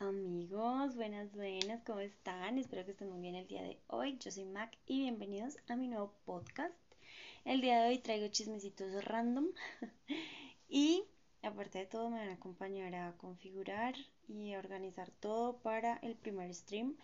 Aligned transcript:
Amigos, 0.00 0.94
buenas, 0.94 1.32
buenas, 1.32 1.82
¿cómo 1.82 1.98
están? 1.98 2.56
Espero 2.56 2.84
que 2.84 2.92
estén 2.92 3.10
muy 3.10 3.20
bien 3.20 3.34
el 3.34 3.48
día 3.48 3.64
de 3.64 3.80
hoy. 3.88 4.16
Yo 4.18 4.30
soy 4.30 4.44
Mac 4.44 4.78
y 4.86 5.00
bienvenidos 5.00 5.56
a 5.66 5.74
mi 5.74 5.88
nuevo 5.88 6.14
podcast. 6.24 6.72
El 7.44 7.60
día 7.60 7.82
de 7.82 7.88
hoy 7.88 7.98
traigo 7.98 8.28
chismecitos 8.28 9.04
random 9.04 9.48
y 10.68 11.02
aparte 11.42 11.80
de 11.80 11.86
todo 11.86 12.10
me 12.10 12.18
van 12.18 12.28
a 12.28 12.34
acompañar 12.34 12.94
a 12.94 13.16
configurar 13.16 13.96
y 14.28 14.54
organizar 14.54 15.10
todo 15.18 15.58
para 15.58 15.96
el 15.96 16.14
primer 16.14 16.54
stream 16.54 16.96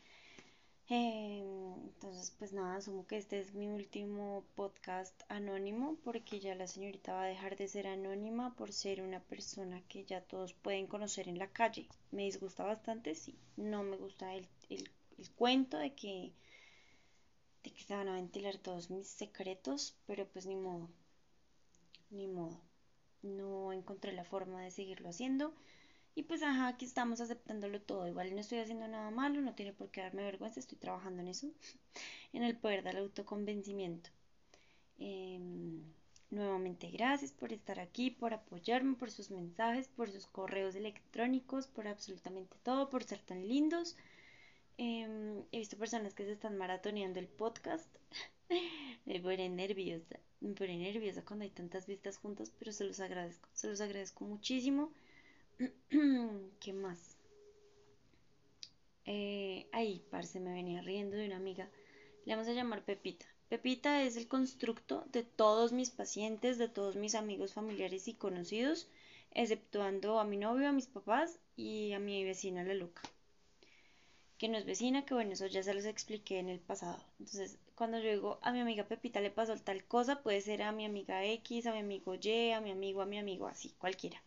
Em, 0.89 1.75
entonces, 1.89 2.31
pues 2.39 2.53
nada, 2.55 2.77
asumo 2.77 3.07
que 3.07 3.19
este 3.19 3.39
es 3.39 3.53
mi 3.55 3.69
último 3.69 4.45
podcast 4.55 5.23
anónimo 5.29 5.97
porque 6.05 6.41
ya 6.41 6.55
la 6.55 6.67
señorita 6.67 7.13
va 7.13 7.25
a 7.25 7.27
dejar 7.27 7.57
de 7.57 7.69
ser 7.69 7.87
anónima 7.87 8.55
por 8.57 8.73
ser 8.73 9.03
una 9.03 9.21
persona 9.21 9.83
que 9.89 10.05
ya 10.07 10.23
todos 10.23 10.55
pueden 10.55 10.87
conocer 10.87 11.29
en 11.29 11.39
la 11.39 11.49
calle. 11.53 11.87
Me 12.13 12.23
disgusta 12.25 12.65
bastante, 12.65 13.15
sí. 13.15 13.35
No 13.57 13.83
me 13.83 13.97
gusta 13.99 14.35
el, 14.35 14.49
el, 14.71 14.91
el 15.19 15.31
cuento 15.33 15.77
de 15.79 15.95
que, 15.95 16.33
de 17.65 17.71
que 17.73 17.83
se 17.83 17.97
van 17.97 18.07
a 18.09 18.15
ventilar 18.15 18.59
todos 18.59 18.91
mis 18.91 19.09
secretos, 19.09 19.97
pero 20.07 20.25
pues 20.29 20.47
ni 20.47 20.55
modo. 20.55 20.89
Ni 22.11 22.27
modo. 22.29 22.61
No 23.23 23.73
encontré 23.73 24.13
la 24.13 24.25
forma 24.25 24.63
de 24.63 24.71
seguirlo 24.71 25.09
haciendo. 25.11 25.55
Y 26.17 26.23
pues, 26.25 26.43
ajá, 26.43 26.69
aquí 26.69 26.85
estamos 26.85 27.21
aceptándolo 27.21 27.81
todo. 27.81 28.07
Igual 28.07 28.35
no 28.35 28.41
estoy 28.41 28.59
haciendo 28.59 28.87
nada 28.89 29.11
malo, 29.11 29.41
no 29.41 29.55
tiene 29.55 29.73
por 29.73 29.91
qué 29.91 30.01
darme 30.03 30.23
vergüenza, 30.23 30.61
estoy 30.61 30.79
trabajando 30.79 31.23
en 31.23 31.29
eso, 31.29 31.49
en 32.33 32.43
el 32.45 32.57
poder 32.57 32.83
del 32.85 32.99
autoconvencimiento. 32.99 34.11
Em, 34.99 35.83
nuevamente, 36.31 36.91
gracias 36.91 37.33
por 37.33 37.53
estar 37.53 37.81
aquí, 37.81 38.11
por 38.11 38.33
apoyarme, 38.33 38.95
por 38.97 39.11
sus 39.11 39.31
mensajes, 39.31 39.89
por 39.89 40.11
sus 40.11 40.27
correos 40.27 40.75
electrónicos, 40.77 41.67
por 41.67 41.89
absolutamente 41.89 42.57
todo, 42.63 42.91
por 42.91 43.05
ser 43.05 43.21
tan 43.21 43.47
lindos. 43.49 43.97
Em, 44.79 45.45
he 45.53 45.59
visto 45.59 45.77
personas 45.77 46.15
que 46.15 46.25
se 46.25 46.33
están 46.33 46.57
maratoneando 46.57 47.19
el 47.21 47.29
podcast. 47.29 47.89
me 49.05 49.21
pone 49.21 49.49
nerviosa, 49.49 50.21
me 50.41 50.55
pone 50.55 50.77
nerviosa 50.79 51.25
cuando 51.25 51.45
hay 51.45 51.51
tantas 51.51 51.87
vistas 51.87 52.19
juntas, 52.19 52.53
pero 52.59 52.73
se 52.73 52.85
los 52.85 53.01
agradezco, 53.01 53.49
se 53.53 53.69
los 53.69 53.81
agradezco 53.81 54.25
muchísimo. 54.25 54.93
¿Qué 56.61 56.73
más? 56.73 57.17
Eh, 59.07 59.67
ahí, 59.73 60.03
parce, 60.11 60.41
me 60.41 60.53
venía 60.53 60.83
riendo 60.83 61.17
de 61.17 61.25
una 61.27 61.37
amiga. 61.37 61.71
Le 62.25 62.35
vamos 62.35 62.49
a 62.49 62.53
llamar 62.53 62.83
Pepita. 62.83 63.27
Pepita 63.49 64.03
es 64.03 64.17
el 64.17 64.27
constructo 64.29 65.05
de 65.07 65.23
todos 65.23 65.73
mis 65.73 65.91
pacientes, 65.91 66.59
de 66.59 66.69
todos 66.69 66.97
mis 66.97 67.15
amigos 67.15 67.53
familiares 67.55 68.09
y 68.09 68.15
conocidos, 68.15 68.89
exceptuando 69.33 70.19
a 70.21 70.25
mi 70.25 70.37
novio, 70.39 70.69
a 70.69 70.73
mis 70.73 70.87
papás 70.89 71.39
y 71.57 71.93
a 71.93 71.99
mi 71.99 72.25
vecina 72.25 72.65
la 72.65 72.75
Luca. 72.75 73.03
Que 74.39 74.47
no 74.47 74.57
es 74.57 74.65
vecina, 74.65 75.05
que 75.05 75.13
bueno, 75.15 75.33
eso 75.33 75.47
ya 75.47 75.65
se 75.65 75.75
los 75.75 75.87
expliqué 75.87 76.39
en 76.39 76.49
el 76.49 76.61
pasado. 76.61 77.03
Entonces, 77.19 77.59
cuando 77.75 77.99
yo 77.99 78.11
digo 78.11 78.39
a 78.43 78.53
mi 78.53 78.61
amiga 78.61 78.85
Pepita 78.85 79.21
le 79.21 79.33
pasó 79.33 79.57
tal 79.57 79.83
cosa, 79.85 80.23
puede 80.23 80.41
ser 80.41 80.63
a 80.63 80.71
mi 80.71 80.85
amiga 80.85 81.25
X, 81.25 81.67
a 81.67 81.73
mi 81.73 81.81
amigo 81.81 82.15
Y, 82.15 82.53
a 82.53 82.61
mi 82.61 82.71
amigo, 82.71 83.03
a 83.03 83.07
mi 83.07 83.19
amigo, 83.19 83.49
así, 83.49 83.71
cualquiera. 83.77 84.23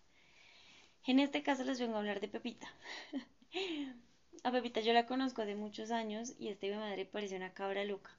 En 1.08 1.20
este 1.20 1.42
caso 1.42 1.64
les 1.64 1.80
vengo 1.80 1.96
a 1.96 2.00
hablar 2.00 2.20
de 2.20 2.28
Pepita. 2.28 2.68
a 4.44 4.52
Pepita 4.52 4.82
yo 4.82 4.92
la 4.92 5.06
conozco 5.06 5.42
hace 5.42 5.56
muchos 5.56 5.90
años 5.90 6.34
y 6.38 6.50
este 6.50 6.70
mi 6.70 6.76
madre 6.76 7.06
parece 7.06 7.38
una 7.38 7.54
cabra 7.54 7.86
loca. 7.86 8.12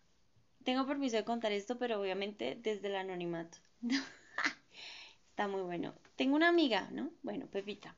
Tengo 0.64 0.86
permiso 0.86 1.16
de 1.16 1.24
contar 1.24 1.52
esto, 1.52 1.78
pero 1.78 2.00
obviamente 2.00 2.58
desde 2.58 2.88
el 2.88 2.96
anonimato. 2.96 3.58
Está 5.30 5.48
muy 5.48 5.60
bueno. 5.60 5.92
Tengo 6.16 6.34
una 6.34 6.48
amiga, 6.48 6.88
¿no? 6.90 7.10
Bueno, 7.22 7.46
Pepita. 7.46 7.94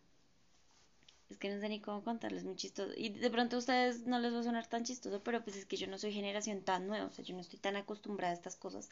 Es 1.28 1.38
que 1.38 1.50
no 1.50 1.60
sé 1.60 1.69
ni 1.69 1.80
cómo 1.80 2.02
contarles, 2.02 2.42
muy 2.42 2.56
chistoso. 2.56 2.92
Y 2.97 3.10
de 3.10 3.30
pronto 3.30 3.54
a 3.54 3.58
ustedes 3.60 4.08
no 4.08 4.19
les 4.19 4.34
va 4.34 4.41
a 4.41 4.42
sonar 4.42 4.66
tan 4.66 4.82
chistoso, 4.82 5.22
pero 5.22 5.44
pues 5.44 5.54
es 5.56 5.66
que 5.66 5.77
yo 5.77 5.86
no 5.86 5.98
soy 5.98 6.12
generación 6.12 6.62
tan 6.62 6.88
nueva, 6.88 7.06
o 7.06 7.12
sea, 7.12 7.25
yo 7.25 7.36
no 7.36 7.42
estoy 7.42 7.60
tan 7.60 7.77
acostumbrada 7.77 8.32
a 8.32 8.36
estas 8.36 8.56
cosas. 8.56 8.91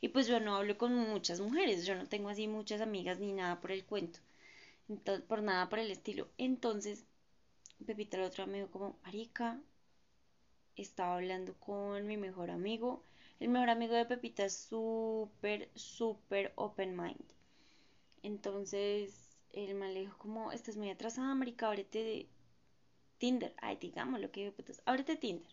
Y 0.00 0.08
pues 0.08 0.26
yo 0.26 0.40
no 0.40 0.56
hablo 0.56 0.76
con 0.76 0.92
muchas 0.92 1.38
mujeres, 1.38 1.86
yo 1.86 1.94
no 1.94 2.08
tengo 2.08 2.30
así 2.30 2.48
muchas 2.48 2.80
amigas 2.80 3.20
ni 3.20 3.32
nada 3.32 3.60
por 3.60 3.70
el 3.70 3.84
cuento. 3.84 4.18
Entonces, 4.88 5.24
por 5.26 5.42
nada 5.42 5.68
por 5.68 5.78
el 5.78 5.90
estilo. 5.90 6.28
Entonces, 6.38 7.04
Pepita 7.84 8.16
el 8.16 8.24
otro 8.24 8.44
amigo 8.44 8.70
como, 8.70 8.98
Marica, 9.04 9.60
estaba 10.76 11.16
hablando 11.16 11.54
con 11.58 12.06
mi 12.06 12.16
mejor 12.16 12.50
amigo. 12.50 13.02
El 13.40 13.48
mejor 13.48 13.70
amigo 13.70 13.94
de 13.94 14.06
Pepita 14.06 14.44
es 14.44 14.56
súper, 14.56 15.70
súper 15.74 16.52
open 16.56 16.96
mind. 16.96 17.24
Entonces, 18.22 19.36
el 19.52 19.74
mal 19.74 19.94
le 19.94 20.00
dijo 20.00 20.18
como, 20.18 20.52
estás 20.52 20.76
muy 20.76 20.90
atrasada, 20.90 21.34
marica, 21.34 21.68
ábrete 21.68 22.02
de 22.02 22.28
Tinder. 23.18 23.54
Ay, 23.58 23.76
digamos 23.76 24.20
lo 24.20 24.30
que 24.30 24.44
dijo, 24.44 24.62
pues, 24.64 24.82
ábrete 24.86 25.16
Tinder. 25.16 25.46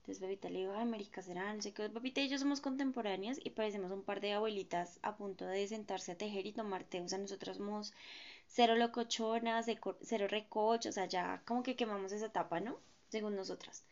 Entonces 0.00 0.20
Pepita 0.20 0.48
le 0.48 0.60
dijo, 0.60 0.72
ay, 0.74 0.86
marica, 0.86 1.22
será, 1.22 1.52
no 1.52 1.60
sé 1.62 1.72
qué. 1.72 1.88
Pepita 1.90 2.20
y 2.22 2.28
yo 2.28 2.38
somos 2.38 2.60
contemporáneas 2.62 3.38
y 3.44 3.50
parecemos 3.50 3.90
un 3.92 4.02
par 4.02 4.20
de 4.20 4.32
abuelitas 4.32 4.98
a 5.02 5.16
punto 5.16 5.44
de 5.46 5.68
sentarse 5.68 6.12
a 6.12 6.18
tejer 6.18 6.46
y 6.46 6.52
tomar 6.52 6.84
té. 6.84 7.00
O 7.02 7.08
sea, 7.08 7.18
nosotras 7.18 7.58
somos 7.58 7.92
cero 8.48 8.74
locochonas, 8.76 9.66
cero 10.02 10.26
recocho, 10.28 10.88
o 10.88 10.92
sea, 10.92 11.06
ya 11.06 11.42
como 11.46 11.62
que 11.62 11.76
quemamos 11.76 12.12
esa 12.12 12.26
etapa, 12.26 12.60
¿no? 12.60 12.80
Según 13.08 13.36
nosotras. 13.36 13.84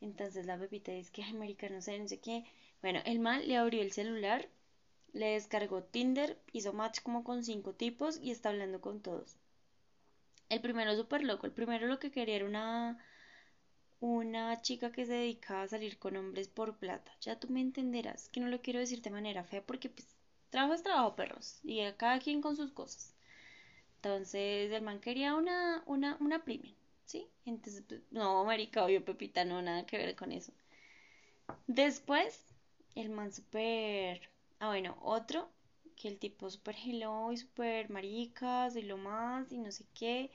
Entonces 0.00 0.46
la 0.46 0.58
Pepita 0.58 0.92
dice 0.92 1.12
que, 1.12 1.22
ay, 1.22 1.32
marica, 1.34 1.68
no 1.68 1.80
sé, 1.80 1.98
no 1.98 2.08
sé 2.08 2.20
qué. 2.20 2.44
Bueno, 2.82 3.00
el 3.04 3.18
mal 3.20 3.46
le 3.46 3.56
abrió 3.56 3.82
el 3.82 3.92
celular, 3.92 4.48
le 5.12 5.32
descargó 5.32 5.82
Tinder, 5.82 6.38
hizo 6.52 6.72
match 6.72 7.00
como 7.02 7.24
con 7.24 7.44
cinco 7.44 7.74
tipos 7.74 8.18
y 8.18 8.30
está 8.30 8.50
hablando 8.50 8.80
con 8.80 9.00
todos. 9.00 9.36
El 10.48 10.60
primero 10.60 10.96
súper 10.96 11.22
loco, 11.22 11.46
el 11.46 11.52
primero 11.52 11.86
lo 11.86 11.98
que 11.98 12.10
quería 12.10 12.36
era 12.36 12.46
una, 12.46 12.98
una 14.00 14.60
chica 14.62 14.90
que 14.90 15.06
se 15.06 15.12
dedicaba 15.12 15.62
a 15.62 15.68
salir 15.68 15.98
con 15.98 16.16
hombres 16.16 16.48
por 16.48 16.76
plata. 16.78 17.12
Ya 17.20 17.38
tú 17.38 17.48
me 17.48 17.60
entenderás, 17.60 18.28
que 18.30 18.40
no 18.40 18.48
lo 18.48 18.60
quiero 18.60 18.80
decir 18.80 19.00
de 19.02 19.10
manera 19.10 19.44
fea 19.44 19.62
porque 19.64 19.88
pues 19.88 20.08
trabajo 20.50 20.74
es 20.74 20.82
trabajo, 20.82 21.14
perros, 21.16 21.60
y 21.62 21.80
a 21.80 21.96
cada 21.96 22.18
quien 22.18 22.40
con 22.42 22.56
sus 22.56 22.72
cosas. 22.72 23.14
Entonces 24.02 24.72
el 24.72 24.80
man 24.80 24.98
quería 24.98 25.34
una, 25.34 25.82
una, 25.84 26.16
una 26.20 26.42
¿sí? 27.04 27.28
Entonces, 27.44 27.84
pues, 27.86 28.00
no, 28.10 28.46
marica, 28.46 28.82
obvio, 28.82 29.04
Pepita, 29.04 29.44
no, 29.44 29.60
nada 29.60 29.84
que 29.84 29.98
ver 29.98 30.16
con 30.16 30.32
eso. 30.32 30.52
Después, 31.66 32.42
el 32.94 33.10
man 33.10 33.30
súper, 33.30 34.22
ah, 34.58 34.68
bueno, 34.68 34.96
otro, 35.02 35.50
que 35.96 36.08
el 36.08 36.18
tipo 36.18 36.48
súper 36.48 36.76
hello 36.76 37.30
y 37.30 37.36
súper 37.36 37.90
maricas 37.90 38.74
y 38.74 38.82
lo 38.82 38.96
más 38.96 39.52
y 39.52 39.58
no 39.58 39.70
sé 39.70 39.84
qué. 39.94 40.30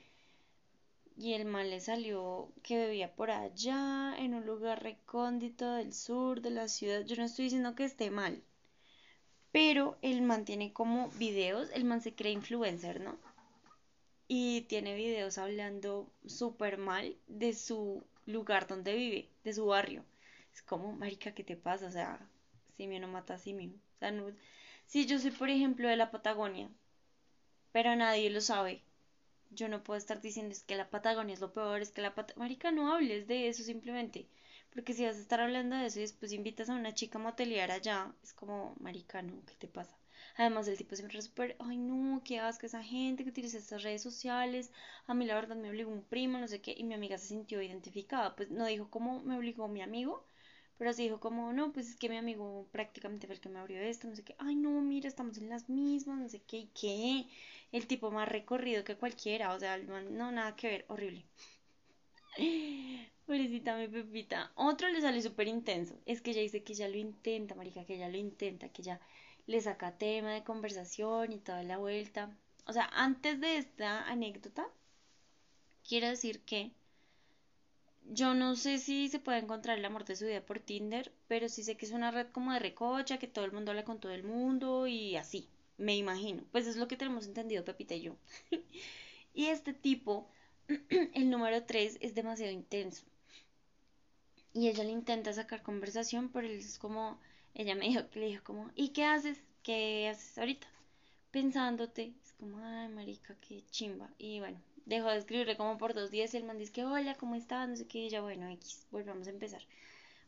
Y 1.17 1.33
el 1.33 1.45
man 1.45 1.71
le 1.71 1.79
salió 1.79 2.51
que 2.61 2.77
bebía 2.77 3.15
por 3.15 3.31
allá, 3.31 4.15
en 4.19 4.35
un 4.35 4.45
lugar 4.45 4.83
recóndito 4.83 5.71
del 5.73 5.91
sur 5.91 6.41
de 6.41 6.51
la 6.51 6.67
ciudad. 6.67 7.03
Yo 7.03 7.15
no 7.15 7.23
estoy 7.23 7.45
diciendo 7.45 7.73
que 7.73 7.85
esté 7.85 8.11
mal, 8.11 8.43
pero 9.51 9.97
el 10.03 10.21
man 10.21 10.45
tiene 10.45 10.71
como 10.71 11.09
videos, 11.17 11.71
el 11.71 11.83
man 11.83 12.01
se 12.01 12.13
cree 12.13 12.31
influencer, 12.31 13.01
¿no? 13.01 13.17
Y 14.27 14.61
tiene 14.61 14.95
videos 14.95 15.37
hablando 15.37 16.11
súper 16.25 16.77
mal 16.77 17.15
de 17.27 17.53
su 17.53 18.03
lugar 18.25 18.67
donde 18.67 18.95
vive, 18.95 19.29
de 19.43 19.53
su 19.53 19.65
barrio. 19.67 20.03
Es 20.53 20.61
como, 20.61 20.93
marica, 20.93 21.33
¿qué 21.33 21.43
te 21.43 21.57
pasa? 21.57 21.87
O 21.87 21.91
sea, 21.91 22.19
simio 22.77 22.99
no 22.99 23.07
mata 23.07 23.35
a 23.35 23.37
simio. 23.39 23.71
O 23.95 23.99
sea, 23.99 24.11
no... 24.11 24.31
Si 24.85 25.05
yo 25.05 25.19
soy, 25.19 25.31
por 25.31 25.49
ejemplo, 25.49 25.87
de 25.89 25.97
la 25.97 26.11
Patagonia, 26.11 26.69
pero 27.71 27.95
nadie 27.95 28.29
lo 28.29 28.41
sabe, 28.41 28.81
yo 29.51 29.67
no 29.69 29.83
puedo 29.83 29.97
estar 29.97 30.21
diciendo 30.21 30.53
es 30.53 30.63
que 30.63 30.75
la 30.75 30.89
Patagonia 30.89 31.33
es 31.33 31.41
lo 31.41 31.53
peor, 31.53 31.81
es 31.81 31.91
que 31.91 32.01
la 32.01 32.15
Patagonia... 32.15 32.45
Marica, 32.45 32.71
no 32.71 32.93
hables 32.93 33.27
de 33.27 33.47
eso 33.47 33.63
simplemente. 33.63 34.27
Porque 34.73 34.93
si 34.93 35.05
vas 35.05 35.17
a 35.17 35.21
estar 35.21 35.39
hablando 35.41 35.75
de 35.75 35.85
eso 35.87 35.99
y 35.99 36.03
después 36.03 36.33
invitas 36.33 36.69
a 36.69 36.75
una 36.75 36.93
chica 36.93 37.17
a 37.17 37.21
motelear 37.21 37.71
allá, 37.71 38.13
es 38.23 38.33
como, 38.33 38.75
marica, 38.79 39.21
no, 39.21 39.45
¿qué 39.45 39.55
te 39.55 39.67
pasa? 39.67 39.95
Además, 40.37 40.67
el 40.67 40.77
tipo 40.77 40.95
siempre 40.95 41.19
es 41.19 41.25
súper, 41.25 41.55
ay 41.59 41.77
no, 41.77 42.21
qué 42.23 42.39
asco 42.39 42.65
esa 42.65 42.83
gente 42.83 43.23
que 43.23 43.29
utiliza 43.29 43.57
estas 43.57 43.83
redes 43.83 44.01
sociales. 44.01 44.71
A 45.07 45.13
mí 45.13 45.25
la 45.25 45.35
verdad 45.35 45.55
me 45.55 45.69
obligó 45.69 45.91
un 45.91 46.03
primo, 46.03 46.37
no 46.37 46.47
sé 46.47 46.59
qué, 46.61 46.73
y 46.77 46.83
mi 46.83 46.93
amiga 46.93 47.17
se 47.17 47.27
sintió 47.27 47.61
identificada. 47.61 48.35
Pues 48.35 48.49
no 48.51 48.65
dijo 48.65 48.89
cómo 48.89 49.21
me 49.21 49.35
obligó 49.37 49.67
mi 49.67 49.81
amigo, 49.81 50.23
pero 50.77 50.93
sí 50.93 51.03
dijo 51.03 51.19
como, 51.19 51.53
no, 51.53 51.71
pues 51.73 51.89
es 51.89 51.95
que 51.95 52.09
mi 52.09 52.17
amigo 52.17 52.67
prácticamente 52.71 53.27
fue 53.27 53.35
el 53.35 53.41
que 53.41 53.49
me 53.49 53.59
abrió 53.59 53.79
esto, 53.81 54.07
no 54.07 54.15
sé 54.15 54.23
qué. 54.23 54.35
Ay 54.37 54.55
no, 54.55 54.81
mira, 54.81 55.07
estamos 55.07 55.37
en 55.37 55.49
las 55.49 55.69
mismas, 55.69 56.19
no 56.19 56.29
sé 56.29 56.41
qué, 56.41 56.57
y 56.57 56.67
qué. 56.79 57.25
El 57.71 57.87
tipo 57.87 58.11
más 58.11 58.27
recorrido 58.29 58.83
que 58.83 58.95
cualquiera, 58.95 59.53
o 59.53 59.59
sea, 59.59 59.77
no, 59.77 60.31
nada 60.31 60.55
que 60.55 60.67
ver, 60.67 60.85
horrible. 60.89 61.25
Pobrecita 63.25 63.75
mi 63.77 63.87
Pepita. 63.87 64.51
Otro 64.55 64.87
le 64.89 65.01
sale 65.01 65.21
súper 65.21 65.47
intenso. 65.47 65.95
Es 66.05 66.21
que 66.21 66.31
ella 66.31 66.41
dice 66.41 66.63
que 66.63 66.73
ya 66.73 66.87
lo 66.87 66.97
intenta, 66.97 67.55
marica, 67.55 67.85
que 67.85 67.97
ya 67.97 68.09
lo 68.09 68.17
intenta, 68.17 68.69
que 68.69 68.83
ya 68.83 68.99
le 69.47 69.61
saca 69.61 69.97
tema 69.97 70.31
de 70.33 70.43
conversación 70.43 71.31
y 71.31 71.39
toda 71.39 71.63
la 71.63 71.77
vuelta. 71.77 72.35
O 72.65 72.73
sea, 72.73 72.89
antes 72.93 73.39
de 73.39 73.57
esta 73.57 74.07
anécdota, 74.09 74.67
quiero 75.87 76.07
decir 76.07 76.41
que 76.41 76.71
yo 78.07 78.33
no 78.33 78.55
sé 78.55 78.77
si 78.77 79.09
se 79.09 79.19
puede 79.19 79.39
encontrar 79.39 79.77
el 79.77 79.85
amor 79.85 80.05
de 80.05 80.15
su 80.15 80.25
vida 80.25 80.45
por 80.45 80.59
Tinder, 80.59 81.11
pero 81.27 81.49
sí 81.49 81.63
sé 81.63 81.75
que 81.75 81.85
es 81.85 81.91
una 81.91 82.11
red 82.11 82.27
como 82.31 82.53
de 82.53 82.59
recocha, 82.59 83.17
que 83.17 83.27
todo 83.27 83.45
el 83.45 83.51
mundo 83.51 83.71
habla 83.71 83.83
con 83.83 83.99
todo 83.99 84.11
el 84.11 84.23
mundo 84.23 84.87
y 84.87 85.15
así, 85.15 85.49
me 85.77 85.95
imagino. 85.95 86.43
Pues 86.51 86.67
es 86.67 86.75
lo 86.77 86.87
que 86.87 86.97
tenemos 86.97 87.25
entendido 87.25 87.65
Pepita 87.65 87.95
y 87.95 88.01
yo. 88.01 88.15
y 89.33 89.47
este 89.47 89.73
tipo 89.73 90.29
el 91.13 91.29
número 91.29 91.63
3 91.63 91.97
es 92.01 92.15
demasiado 92.15 92.51
intenso. 92.51 93.05
Y 94.53 94.69
ella 94.69 94.83
le 94.83 94.91
intenta 94.91 95.33
sacar 95.33 95.63
conversación, 95.63 96.29
pero 96.29 96.47
él 96.47 96.59
es 96.59 96.79
como, 96.79 97.19
ella 97.55 97.75
me 97.75 97.87
dijo 97.87 98.07
que 98.11 98.19
le 98.19 98.27
dijo 98.27 98.43
como, 98.43 98.69
¿y 98.75 98.89
qué 98.89 99.05
haces? 99.05 99.39
¿Qué 99.63 100.07
haces 100.09 100.37
ahorita? 100.37 100.67
Pensándote. 101.31 102.13
Es 102.23 102.33
como, 102.33 102.59
ay, 102.59 102.89
marica, 102.89 103.35
qué 103.41 103.63
chimba. 103.71 104.09
Y 104.19 104.39
bueno, 104.39 104.59
dejó 104.85 105.09
de 105.09 105.17
escribirle 105.17 105.57
como 105.57 105.77
por 105.77 105.93
dos 105.93 106.11
días 106.11 106.33
y 106.33 106.37
el 106.37 106.43
man 106.45 106.57
dice 106.59 106.71
que, 106.73 106.85
hola, 106.85 107.15
¿cómo 107.15 107.35
estás? 107.35 107.69
No 107.69 107.75
sé 107.77 107.87
qué. 107.87 107.99
Y 107.99 108.05
ella, 108.07 108.21
bueno, 108.21 108.49
X, 108.49 108.87
volvamos 108.91 109.27
a 109.27 109.31
empezar. 109.31 109.61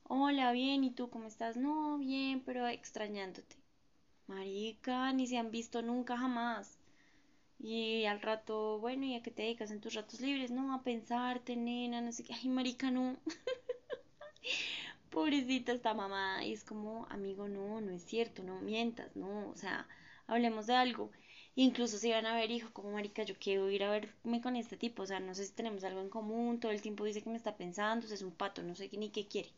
Hola, 0.03 0.51
bien, 0.53 0.83
¿y 0.83 0.91
tú 0.91 1.09
cómo 1.09 1.27
estás? 1.27 1.57
No, 1.57 1.97
bien, 1.99 2.41
pero 2.41 2.67
extrañándote. 2.67 3.57
Marica, 4.27 5.13
ni 5.13 5.27
se 5.27 5.37
han 5.37 5.51
visto 5.51 5.81
nunca 5.81 6.17
jamás. 6.17 6.79
Y 7.59 8.05
al 8.05 8.21
rato, 8.21 8.79
bueno, 8.79 9.05
¿y 9.05 9.15
a 9.15 9.21
qué 9.23 9.31
te 9.31 9.43
dedicas 9.43 9.71
en 9.71 9.81
tus 9.81 9.93
ratos 9.95 10.21
libres? 10.21 10.51
No, 10.51 10.73
a 10.73 10.83
pensarte, 10.83 11.55
nena, 11.55 12.01
no 12.01 12.11
sé 12.11 12.23
qué. 12.23 12.33
Ay, 12.33 12.49
marica, 12.49 12.91
no. 12.91 13.17
Pobrecita 15.17 15.71
esta 15.71 15.95
mamá. 15.95 16.45
Y 16.45 16.53
es 16.53 16.63
como, 16.63 17.07
amigo, 17.09 17.47
no, 17.47 17.81
no 17.81 17.91
es 17.91 18.03
cierto, 18.03 18.43
no 18.43 18.61
mientas, 18.61 19.15
no. 19.15 19.49
O 19.49 19.57
sea, 19.57 19.87
hablemos 20.27 20.67
de 20.67 20.75
algo. 20.75 21.09
Incluso 21.55 21.97
si 21.97 22.11
van 22.11 22.27
a 22.27 22.35
ver, 22.35 22.51
hijo, 22.51 22.71
como 22.71 22.91
marica, 22.91 23.23
yo 23.23 23.35
quiero 23.39 23.69
ir 23.71 23.83
a 23.83 23.89
verme 23.89 24.41
con 24.41 24.55
este 24.55 24.77
tipo. 24.77 25.01
O 25.03 25.05
sea, 25.07 25.19
no 25.19 25.33
sé 25.33 25.45
si 25.45 25.53
tenemos 25.53 25.83
algo 25.83 26.01
en 26.01 26.09
común. 26.09 26.59
Todo 26.59 26.71
el 26.71 26.83
tiempo 26.83 27.03
dice 27.03 27.23
que 27.23 27.31
me 27.31 27.37
está 27.37 27.57
pensando. 27.57 28.07
O 28.07 28.13
es 28.13 28.21
un 28.21 28.31
pato, 28.31 28.61
no 28.61 28.75
sé 28.75 28.89
ni 28.93 29.09
qué 29.09 29.27
quiere. 29.27 29.49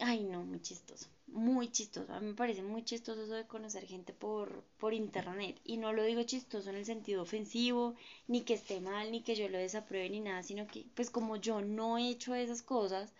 Ay, 0.00 0.24
no, 0.24 0.44
muy 0.44 0.60
chistoso. 0.60 1.08
Muy 1.28 1.70
chistoso. 1.70 2.12
A 2.12 2.18
mí 2.20 2.26
me 2.28 2.34
parece 2.34 2.62
muy 2.62 2.82
chistoso 2.84 3.22
eso 3.22 3.34
de 3.34 3.46
conocer 3.46 3.86
gente 3.86 4.12
por, 4.12 4.64
por 4.78 4.94
internet. 4.94 5.60
Y 5.64 5.76
no 5.76 5.92
lo 5.92 6.02
digo 6.04 6.22
chistoso 6.24 6.70
en 6.70 6.76
el 6.76 6.84
sentido 6.84 7.22
ofensivo, 7.22 7.94
ni 8.26 8.40
que 8.42 8.54
esté 8.54 8.80
mal, 8.80 9.12
ni 9.12 9.22
que 9.22 9.36
yo 9.36 9.48
lo 9.48 9.58
desapruebe, 9.58 10.10
ni 10.10 10.18
nada, 10.20 10.42
sino 10.42 10.66
que, 10.66 10.86
pues 10.96 11.10
como 11.10 11.36
yo 11.36 11.60
no 11.60 11.98
he 11.98 12.08
hecho 12.10 12.34
esas 12.34 12.62
cosas, 12.62 13.14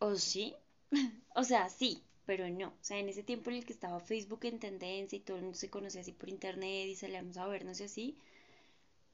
o 0.00 0.16
sí, 0.16 0.54
o 1.36 1.44
sea, 1.44 1.68
sí, 1.68 2.02
pero 2.26 2.48
no. 2.50 2.68
O 2.68 2.84
sea, 2.84 2.98
en 2.98 3.08
ese 3.08 3.22
tiempo 3.22 3.50
en 3.50 3.56
el 3.56 3.64
que 3.64 3.72
estaba 3.72 4.00
Facebook 4.00 4.40
en 4.44 4.58
tendencia 4.58 5.16
y 5.16 5.20
todo 5.20 5.36
el 5.36 5.44
mundo 5.44 5.58
se 5.58 5.70
conocía 5.70 6.00
así 6.00 6.12
por 6.12 6.28
internet 6.28 6.88
y 6.88 6.96
salíamos 6.96 7.36
a 7.36 7.46
vernos 7.46 7.80
y 7.80 7.84
así, 7.84 8.16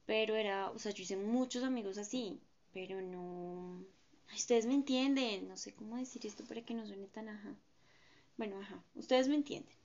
pero 0.07 0.35
era, 0.35 0.71
o 0.71 0.79
sea, 0.79 0.91
yo 0.91 1.03
hice 1.03 1.17
muchos 1.17 1.63
amigos 1.63 1.97
así, 1.99 2.39
pero 2.73 3.01
no 3.01 3.85
Ustedes 4.35 4.65
me 4.65 4.73
entienden, 4.73 5.47
no 5.47 5.57
sé 5.57 5.73
cómo 5.73 5.97
decir 5.97 6.25
esto 6.25 6.43
para 6.45 6.61
que 6.61 6.73
no 6.73 6.85
suene 6.85 7.07
tan 7.07 7.29
ajá. 7.29 7.55
Bueno, 8.37 8.59
ajá, 8.59 8.83
ustedes 8.95 9.27
me 9.27 9.35
entienden. 9.35 9.75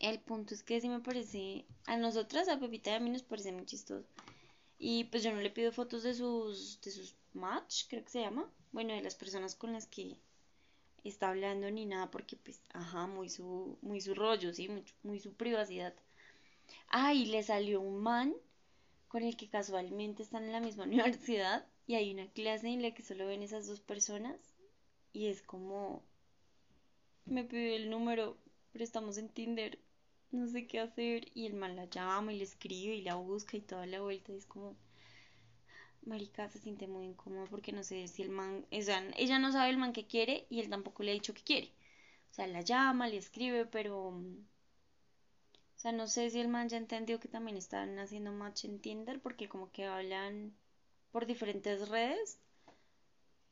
El 0.00 0.18
punto 0.20 0.54
es 0.54 0.62
que 0.62 0.80
sí 0.80 0.88
me 0.88 1.00
parece, 1.00 1.64
a 1.86 1.96
nosotras, 1.96 2.48
a 2.48 2.58
Pepita 2.58 2.90
y 2.90 2.94
a 2.94 3.00
mí 3.00 3.10
nos 3.10 3.22
parece 3.22 3.52
muy 3.52 3.64
chistoso. 3.66 4.06
Y 4.78 5.04
pues 5.04 5.22
yo 5.22 5.32
no 5.32 5.40
le 5.40 5.50
pido 5.50 5.70
fotos 5.72 6.02
de 6.02 6.14
sus, 6.14 6.80
de 6.80 6.90
sus 6.90 7.14
match, 7.32 7.84
creo 7.88 8.04
que 8.04 8.10
se 8.10 8.20
llama. 8.20 8.50
Bueno, 8.74 8.92
de 8.92 9.02
las 9.02 9.14
personas 9.14 9.54
con 9.54 9.72
las 9.72 9.86
que 9.86 10.16
está 11.04 11.28
hablando 11.28 11.70
ni 11.70 11.86
nada, 11.86 12.10
porque 12.10 12.36
pues, 12.36 12.60
ajá, 12.72 13.06
muy 13.06 13.28
su, 13.28 13.78
muy 13.82 14.00
su 14.00 14.16
rollo, 14.16 14.52
sí, 14.52 14.68
muy, 14.68 14.84
muy 15.04 15.20
su 15.20 15.32
privacidad. 15.32 15.94
Ah, 16.88 17.14
le 17.14 17.40
salió 17.44 17.80
un 17.80 17.98
man 17.98 18.34
con 19.06 19.22
el 19.22 19.36
que 19.36 19.48
casualmente 19.48 20.24
están 20.24 20.42
en 20.42 20.50
la 20.50 20.58
misma 20.58 20.84
universidad 20.90 21.64
y 21.86 21.94
hay 21.94 22.12
una 22.12 22.26
clase 22.32 22.66
en 22.66 22.82
la 22.82 22.92
que 22.92 23.04
solo 23.04 23.28
ven 23.28 23.44
esas 23.44 23.68
dos 23.68 23.80
personas 23.80 24.40
y 25.12 25.28
es 25.28 25.40
como 25.40 26.02
me 27.26 27.44
pidió 27.44 27.76
el 27.76 27.90
número, 27.90 28.36
pero 28.72 28.82
estamos 28.82 29.18
en 29.18 29.28
Tinder, 29.28 29.78
no 30.32 30.48
sé 30.48 30.66
qué 30.66 30.80
hacer 30.80 31.28
y 31.32 31.46
el 31.46 31.54
man 31.54 31.76
la 31.76 31.84
llama 31.84 32.32
y 32.32 32.38
le 32.38 32.44
escribe 32.44 32.96
y 32.96 33.02
la 33.02 33.14
busca 33.14 33.56
y 33.56 33.60
toda 33.60 33.86
la 33.86 34.00
vuelta 34.00 34.32
y 34.32 34.36
es 34.36 34.46
como 34.46 34.74
marica 36.06 36.48
se 36.48 36.58
siente 36.58 36.86
muy 36.86 37.06
incómodo 37.06 37.46
porque 37.50 37.72
no 37.72 37.82
sé 37.82 38.08
si 38.08 38.22
el 38.22 38.30
man, 38.30 38.66
ella 38.70 39.38
no 39.38 39.52
sabe 39.52 39.70
el 39.70 39.78
man 39.78 39.92
que 39.92 40.06
quiere 40.06 40.46
y 40.50 40.60
él 40.60 40.70
tampoco 40.70 41.02
le 41.02 41.10
ha 41.10 41.14
dicho 41.14 41.34
que 41.34 41.42
quiere. 41.42 41.72
O 42.30 42.34
sea, 42.34 42.46
la 42.46 42.62
llama, 42.62 43.08
le 43.08 43.16
escribe, 43.16 43.66
pero 43.66 44.08
o 45.76 45.78
sea, 45.78 45.92
no 45.92 46.06
sé 46.06 46.30
si 46.30 46.40
el 46.40 46.48
man 46.48 46.68
ya 46.68 46.78
entendió 46.78 47.20
que 47.20 47.28
también 47.28 47.56
están 47.56 47.98
haciendo 47.98 48.32
match 48.32 48.64
en 48.64 48.80
Tinder 48.80 49.20
porque 49.20 49.48
como 49.48 49.70
que 49.70 49.84
hablan 49.86 50.54
por 51.12 51.26
diferentes 51.26 51.88
redes. 51.88 52.38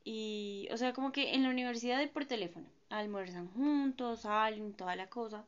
Y, 0.04 0.68
o 0.72 0.76
sea, 0.76 0.92
como 0.92 1.12
que 1.12 1.34
en 1.34 1.42
la 1.44 1.50
universidad 1.50 2.00
y 2.00 2.06
por 2.08 2.24
teléfono. 2.24 2.66
Almuerzan 2.90 3.48
juntos, 3.52 4.20
salen, 4.22 4.74
toda 4.74 4.96
la 4.96 5.08
cosa. 5.08 5.44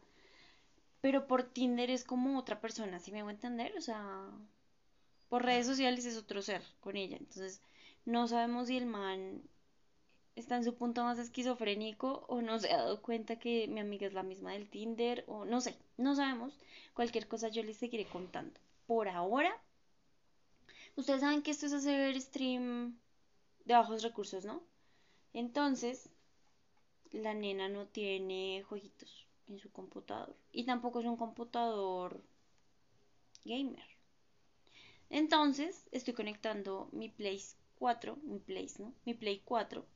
Pero 1.00 1.26
por 1.26 1.44
Tinder 1.44 1.90
es 1.90 2.04
como 2.04 2.38
otra 2.38 2.60
persona, 2.60 2.98
si 3.00 3.12
me 3.12 3.20
hago 3.20 3.30
entender? 3.30 3.74
O 3.76 3.80
sea, 3.80 4.30
por 5.34 5.44
redes 5.44 5.66
sociales 5.66 6.06
es 6.06 6.16
otro 6.16 6.42
ser 6.42 6.62
con 6.78 6.96
ella. 6.96 7.16
Entonces, 7.16 7.60
no 8.04 8.28
sabemos 8.28 8.68
si 8.68 8.76
el 8.76 8.86
man 8.86 9.42
está 10.36 10.54
en 10.54 10.62
su 10.62 10.76
punto 10.76 11.02
más 11.02 11.18
esquizofrénico 11.18 12.24
o 12.28 12.40
no 12.40 12.60
se 12.60 12.72
ha 12.72 12.76
dado 12.76 13.02
cuenta 13.02 13.36
que 13.36 13.66
mi 13.66 13.80
amiga 13.80 14.06
es 14.06 14.12
la 14.12 14.22
misma 14.22 14.52
del 14.52 14.70
Tinder 14.70 15.24
o 15.26 15.44
no 15.44 15.60
sé, 15.60 15.76
no 15.96 16.14
sabemos. 16.14 16.56
Cualquier 16.94 17.26
cosa 17.26 17.48
yo 17.48 17.64
les 17.64 17.78
seguiré 17.78 18.04
contando. 18.04 18.60
Por 18.86 19.08
ahora, 19.08 19.60
Ustedes 20.94 21.22
saben 21.22 21.42
que 21.42 21.50
esto 21.50 21.66
es 21.66 21.72
hacer 21.72 22.20
stream 22.20 22.96
de 23.64 23.74
bajos 23.74 24.04
recursos, 24.04 24.44
¿no? 24.44 24.62
Entonces, 25.32 26.10
la 27.10 27.34
nena 27.34 27.68
no 27.68 27.88
tiene 27.88 28.62
jueguitos 28.68 29.26
en 29.48 29.58
su 29.58 29.72
computador. 29.72 30.36
Y 30.52 30.62
tampoco 30.62 31.00
es 31.00 31.06
un 31.06 31.16
computador 31.16 32.22
gamer. 33.44 33.93
Entonces, 35.14 35.86
estoy 35.92 36.12
conectando 36.12 36.88
mi 36.90 37.08
Play 37.08 37.40
4, 37.78 38.18
mi 38.24 38.40
Play, 38.40 38.68
¿no? 38.80 38.92
Mi 39.04 39.14
Play 39.14 39.42
4 39.44 39.86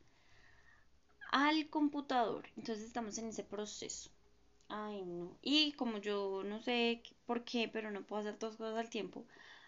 al 1.32 1.68
computador. 1.70 2.48
Entonces 2.56 2.84
estamos 2.84 3.18
en 3.18 3.26
ese 3.26 3.42
proceso. 3.42 4.10
Ay, 4.68 5.02
no. 5.04 5.36
Y 5.42 5.72
como 5.72 5.98
yo 5.98 6.44
no 6.44 6.62
sé 6.62 7.02
por 7.26 7.42
qué, 7.42 7.68
pero 7.68 7.90
no 7.90 8.06
puedo 8.06 8.20
hacer 8.20 8.38
dos 8.38 8.56
cosas 8.56 8.78
al 8.78 8.90
tiempo, 8.90 9.26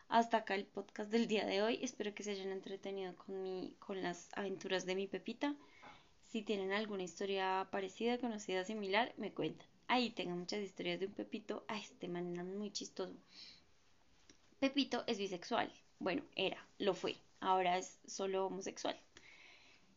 hasta 0.08 0.36
acá 0.36 0.54
el 0.54 0.66
podcast 0.66 1.10
del 1.10 1.26
día 1.26 1.44
de 1.44 1.62
hoy. 1.62 1.80
Espero 1.82 2.14
que 2.14 2.22
se 2.22 2.30
hayan 2.30 2.52
entretenido 2.52 3.16
con, 3.16 3.42
mi, 3.42 3.74
con 3.80 4.04
las 4.04 4.28
aventuras 4.36 4.86
de 4.86 4.94
mi 4.94 5.08
Pepita. 5.08 5.56
Si 6.30 6.42
tienen 6.42 6.72
alguna 6.72 7.02
historia 7.02 7.66
parecida, 7.72 8.18
conocida, 8.18 8.64
similar, 8.64 9.12
me 9.16 9.32
cuentan. 9.32 9.66
Ahí 9.88 10.10
tengo 10.10 10.36
muchas 10.36 10.60
historias 10.60 11.00
de 11.00 11.06
un 11.06 11.12
Pepito. 11.12 11.64
A 11.66 11.76
este 11.76 12.06
man 12.06 12.34
muy 12.56 12.70
chistoso. 12.70 13.16
Pepito 14.60 15.04
es 15.06 15.16
bisexual. 15.16 15.72
Bueno, 16.00 16.22
era, 16.36 16.68
lo 16.76 16.92
fue. 16.92 17.16
Ahora 17.40 17.78
es 17.78 17.98
solo 18.06 18.44
homosexual. 18.44 18.94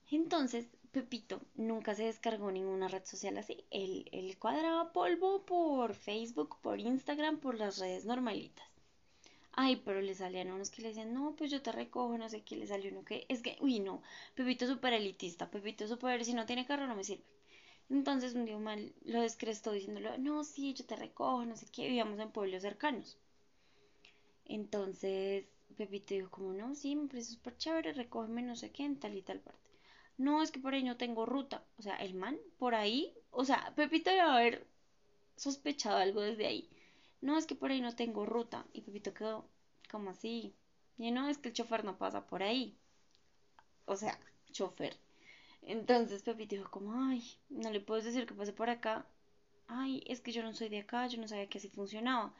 Entonces, 0.10 0.68
Pepito 0.94 1.42
nunca 1.56 1.96
se 1.96 2.06
descargó 2.06 2.50
ninguna 2.50 2.88
red 2.88 3.04
social 3.04 3.38
así. 3.38 3.66
Él, 3.72 4.08
él 4.14 4.40
cuadraba 4.40 4.94
polvo 4.94 5.46
por 5.46 5.96
Facebook, 5.96 6.60
por 6.62 6.80
Instagram, 6.80 7.42
por 7.42 7.56
las 7.56 7.78
redes 7.78 8.06
normalitas. 8.06 8.66
Ay, 9.52 9.82
pero 9.84 10.00
le 10.00 10.16
salían 10.16 10.50
unos 10.50 10.72
que 10.72 10.82
le 10.82 10.88
decían, 10.88 11.14
no, 11.14 11.36
pues 11.36 11.52
yo 11.52 11.62
te 11.62 11.74
recojo, 11.74 12.18
no 12.18 12.30
sé 12.30 12.44
qué, 12.46 12.56
le 12.56 12.66
salió 12.66 12.90
uno 12.90 13.04
que, 13.04 13.26
es 13.28 13.42
que, 13.42 13.58
uy, 13.60 13.82
no, 13.82 14.02
Pepito 14.34 14.66
súper 14.66 14.94
elitista, 14.94 15.52
Pepito 15.52 15.88
súper, 15.90 16.24
si 16.24 16.34
no 16.34 16.46
tiene 16.46 16.66
carro 16.66 16.88
no 16.88 16.96
me 16.96 17.04
sirve. 17.04 17.26
Entonces 17.90 18.34
un 18.34 18.46
día 18.46 18.58
mal 18.58 18.94
lo 19.04 19.22
descrestó 19.22 19.74
diciéndolo, 19.74 20.18
no, 20.18 20.44
sí, 20.46 20.74
yo 20.74 20.86
te 20.86 20.96
recojo, 20.96 21.46
no 21.46 21.58
sé 21.58 21.68
qué, 21.70 21.84
vivíamos 21.88 22.18
en 22.20 22.32
pueblos 22.32 22.62
cercanos. 22.62 23.18
Entonces 24.46 25.46
Pepito 25.78 26.14
dijo, 26.14 26.30
como 26.30 26.54
no, 26.54 26.76
sí, 26.76 26.96
me 26.96 27.08
parece 27.08 27.34
súper 27.34 27.58
chévere, 27.58 27.94
recógeme 27.94 28.42
no 28.42 28.56
sé 28.56 28.72
qué, 28.72 28.84
en 28.86 29.00
tal 29.00 29.16
y 29.18 29.22
tal 29.22 29.40
parte. 29.40 29.60
No, 30.18 30.42
es 30.44 30.52
que 30.52 30.60
por 30.60 30.74
ahí 30.74 30.84
no 30.84 30.98
tengo 30.98 31.26
ruta. 31.26 31.64
O 31.78 31.82
sea, 31.82 31.96
el 31.96 32.14
man, 32.14 32.38
por 32.58 32.76
ahí, 32.76 33.14
o 33.32 33.46
sea, 33.46 33.74
Pepito 33.76 34.10
debe 34.12 34.22
haber 34.22 34.68
sospechado 35.36 35.98
algo 35.98 36.22
desde 36.22 36.46
ahí 36.46 36.70
no, 37.24 37.38
es 37.38 37.46
que 37.46 37.56
por 37.56 37.72
ahí 37.72 37.80
no 37.80 37.96
tengo 37.96 38.26
ruta. 38.26 38.66
Y 38.74 38.82
Pepito 38.82 39.14
quedó 39.14 39.46
como 39.90 40.10
así. 40.10 40.54
Y 40.98 41.10
no, 41.12 41.30
es 41.30 41.38
que 41.38 41.50
el 41.50 41.56
chofer 41.56 41.86
no 41.86 41.98
pasa 41.98 42.28
por 42.28 42.44
ahí. 42.44 42.78
O 43.86 43.96
sea, 43.96 44.20
chofer. 44.52 44.98
Entonces 45.62 46.22
Pepito 46.22 46.56
dijo 46.56 46.70
como, 46.70 46.94
ay, 47.06 47.24
no 47.50 47.72
le 47.72 47.80
puedes 47.80 48.04
decir 48.04 48.26
que 48.28 48.34
pase 48.34 48.52
por 48.52 48.70
acá. 48.70 49.06
Ay, 49.68 50.04
es 50.06 50.20
que 50.20 50.34
yo 50.34 50.44
no 50.44 50.54
soy 50.54 50.68
de 50.68 50.80
acá, 50.80 51.08
yo 51.08 51.18
no 51.22 51.30
sabía 51.30 51.48
que 51.48 51.60
así 51.60 51.70
funcionaba. 51.70 52.34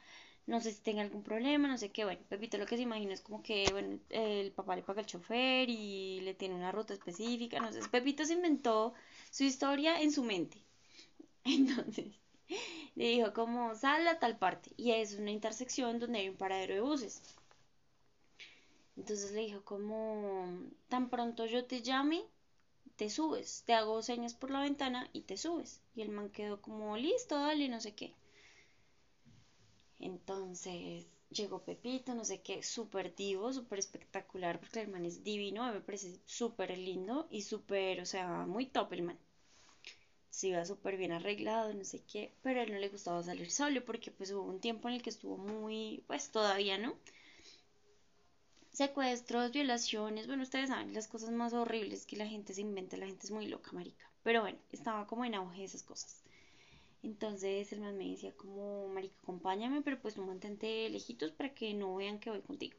No 0.46 0.60
sé 0.60 0.72
si 0.72 0.80
tenga 0.82 1.02
algún 1.02 1.22
problema, 1.22 1.68
no 1.68 1.78
sé 1.78 1.90
qué. 1.90 2.04
Bueno, 2.04 2.22
Pepito 2.28 2.58
lo 2.58 2.66
que 2.66 2.76
se 2.76 2.82
imagina 2.82 3.14
es 3.14 3.20
como 3.22 3.42
que, 3.42 3.72
bueno, 3.72 3.98
el 4.10 4.52
papá 4.52 4.76
le 4.76 4.82
paga 4.82 5.00
al 5.00 5.06
chofer 5.06 5.68
y 5.70 6.20
le 6.20 6.34
tiene 6.34 6.54
una 6.54 6.72
ruta 6.72 6.94
específica. 6.94 7.60
No 7.60 7.72
sé, 7.72 7.80
Pepito 7.90 8.24
se 8.24 8.34
inventó 8.34 8.94
su 9.30 9.44
historia 9.44 10.00
en 10.00 10.12
su 10.12 10.22
mente. 10.22 10.58
Entonces, 11.44 12.06
le 12.94 13.08
dijo 13.08 13.32
como 13.32 13.74
sal 13.74 14.06
a 14.08 14.18
tal 14.18 14.38
parte 14.38 14.72
y 14.76 14.92
es 14.92 15.14
una 15.14 15.30
intersección 15.30 15.98
donde 15.98 16.20
hay 16.20 16.28
un 16.28 16.36
paradero 16.36 16.74
de 16.74 16.80
buses. 16.80 17.22
Entonces 18.96 19.32
le 19.32 19.42
dijo 19.42 19.62
como 19.64 20.46
tan 20.88 21.08
pronto 21.10 21.46
yo 21.46 21.64
te 21.64 21.82
llame, 21.82 22.24
te 22.96 23.10
subes, 23.10 23.62
te 23.66 23.74
hago 23.74 24.02
señas 24.02 24.34
por 24.34 24.50
la 24.50 24.60
ventana 24.60 25.08
y 25.12 25.22
te 25.22 25.36
subes. 25.36 25.82
Y 25.94 26.02
el 26.02 26.10
man 26.10 26.30
quedó 26.30 26.60
como 26.62 26.96
listo, 26.96 27.38
dale, 27.38 27.68
no 27.68 27.80
sé 27.80 27.94
qué. 27.94 28.14
Entonces 30.14 31.06
llegó 31.30 31.64
Pepito, 31.64 32.14
no 32.14 32.24
sé 32.24 32.40
qué, 32.40 32.62
súper 32.62 33.14
divo, 33.16 33.52
súper 33.52 33.80
espectacular, 33.80 34.60
porque 34.60 34.80
el 34.80 34.88
man 34.88 35.04
es 35.04 35.24
divino, 35.24 35.72
me 35.72 35.80
parece 35.80 36.20
súper 36.24 36.78
lindo 36.78 37.26
y 37.30 37.42
súper, 37.42 38.00
o 38.00 38.06
sea, 38.06 38.46
muy 38.46 38.66
top 38.66 38.92
el 38.92 39.02
man. 39.02 39.18
Se 40.30 40.48
iba 40.48 40.64
súper 40.64 40.96
bien 40.96 41.12
arreglado, 41.12 41.74
no 41.74 41.84
sé 41.84 42.00
qué, 42.10 42.32
pero 42.42 42.60
a 42.60 42.62
él 42.62 42.72
no 42.72 42.78
le 42.78 42.88
gustaba 42.88 43.22
salir 43.24 43.50
solo 43.50 43.84
porque 43.84 44.12
pues 44.12 44.30
hubo 44.30 44.44
un 44.44 44.60
tiempo 44.60 44.88
en 44.88 44.94
el 44.94 45.02
que 45.02 45.10
estuvo 45.10 45.36
muy, 45.36 46.04
pues 46.06 46.30
todavía, 46.30 46.78
¿no? 46.78 46.94
Secuestros, 48.70 49.52
violaciones, 49.52 50.26
bueno, 50.28 50.44
ustedes 50.44 50.68
saben 50.68 50.94
las 50.94 51.08
cosas 51.08 51.30
más 51.30 51.52
horribles 51.52 52.06
que 52.06 52.16
la 52.16 52.26
gente 52.26 52.54
se 52.54 52.60
inventa, 52.60 52.96
la 52.96 53.06
gente 53.06 53.26
es 53.26 53.32
muy 53.32 53.46
loca, 53.46 53.72
marica. 53.72 54.08
Pero 54.22 54.42
bueno, 54.42 54.58
estaba 54.70 55.06
como 55.06 55.24
en 55.24 55.34
auge 55.34 55.64
esas 55.64 55.82
cosas. 55.82 56.23
Entonces 57.04 57.70
el 57.70 57.80
man 57.80 57.98
me 57.98 58.08
decía 58.08 58.34
como, 58.34 58.88
marica, 58.88 59.14
acompáñame, 59.22 59.82
pero 59.82 60.00
pues 60.00 60.16
no 60.16 60.24
mantente 60.24 60.88
lejitos 60.88 61.32
para 61.32 61.54
que 61.54 61.74
no 61.74 61.94
vean 61.96 62.18
que 62.18 62.30
voy 62.30 62.40
contigo. 62.40 62.78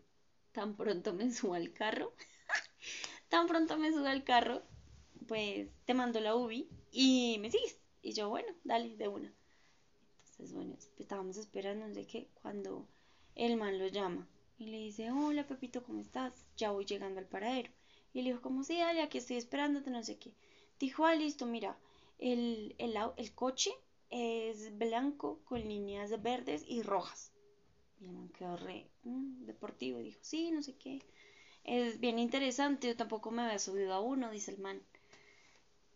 Tan 0.52 0.76
pronto 0.76 1.14
me 1.14 1.32
subo 1.32 1.54
al 1.54 1.72
carro, 1.74 2.12
tan 3.30 3.46
pronto 3.46 3.78
me 3.78 3.92
subo 3.92 4.08
al 4.08 4.24
carro, 4.24 4.64
pues 5.28 5.70
te 5.86 5.94
mando 5.94 6.20
la 6.22 6.36
UBI 6.36 6.68
y 6.92 7.38
me 7.40 7.52
sigues. 7.52 7.78
Y 8.02 8.14
yo, 8.14 8.30
bueno, 8.30 8.52
dale, 8.64 8.98
de 8.98 9.08
una. 9.08 9.32
Entonces, 10.32 10.54
bueno, 10.56 10.76
estábamos 10.98 11.38
esperando, 11.38 11.88
no 11.88 11.94
sé 11.94 12.08
qué, 12.08 12.28
cuando 12.42 12.88
el 13.36 13.58
man 13.58 13.78
lo 13.78 13.88
llama 13.88 14.28
y 14.58 14.66
le 14.72 14.78
dice, 14.78 15.12
hola 15.12 15.46
Pepito, 15.46 15.84
¿cómo 15.84 16.00
estás? 16.00 16.34
Ya 16.58 16.72
voy 16.72 16.86
llegando 16.86 17.20
al 17.20 17.28
paradero. 17.28 17.72
Y 18.12 18.24
le 18.24 18.32
dijo, 18.32 18.42
como 18.42 18.64
sí, 18.64 18.76
dale, 18.78 19.04
aquí 19.04 19.20
estoy 19.20 19.38
esperándote, 19.38 19.92
no 19.92 20.02
sé 20.04 20.18
qué. 20.18 20.34
Dijo, 20.80 21.06
ah, 21.06 21.14
listo, 21.14 21.46
mira, 21.46 21.78
el, 22.18 22.76
el 22.80 23.36
coche 23.36 23.72
es 24.10 24.78
blanco 24.78 25.42
con 25.46 25.62
líneas 25.62 26.22
verdes 26.22 26.64
y 26.68 26.82
rojas. 26.82 27.32
Y 28.00 28.06
el 28.06 28.12
man 28.12 28.30
quedó 28.30 28.58
re 28.58 28.90
mm, 29.04 29.46
deportivo. 29.46 30.00
Dijo, 30.00 30.20
sí, 30.22 30.52
no 30.52 30.62
sé 30.62 30.76
qué. 30.78 31.02
Es 31.64 32.00
bien 32.00 32.20
interesante. 32.20 32.88
Yo 32.88 32.96
tampoco 32.96 33.32
me 33.32 33.44
había 33.44 33.60
subido 33.60 33.94
a 33.94 34.02
uno, 34.02 34.32
dice 34.32 34.52
el 34.52 34.60
man. 34.60 34.82